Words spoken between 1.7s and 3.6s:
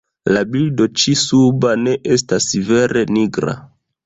ne estas vere nigra.